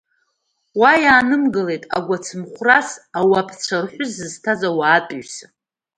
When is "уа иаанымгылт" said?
0.79-1.83